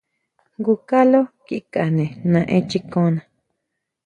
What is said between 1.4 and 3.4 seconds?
kikane naʼenchikona.